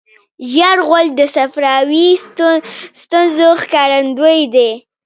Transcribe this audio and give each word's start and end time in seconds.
ژېړ 0.51 0.77
غول 0.87 1.07
د 1.15 1.21
صفراوي 1.35 2.07
ستونزو 3.01 3.49
ښکارندوی 3.61 4.41
دی. 4.53 4.71